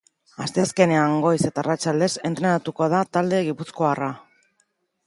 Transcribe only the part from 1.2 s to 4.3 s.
goiz eta arratsaldez entrenatuko da talde gipuzkoarra.